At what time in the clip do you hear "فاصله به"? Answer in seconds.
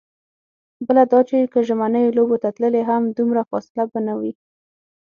3.49-3.99